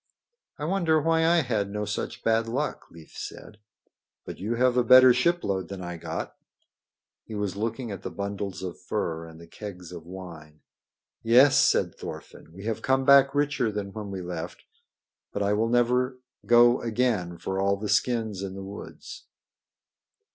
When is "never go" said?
15.69-16.81